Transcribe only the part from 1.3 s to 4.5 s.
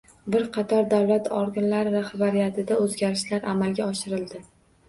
organlari rahbariyatida o‘zgarishlar amalga oshirildi